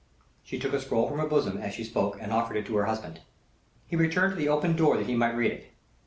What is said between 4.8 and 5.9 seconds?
that he might read it.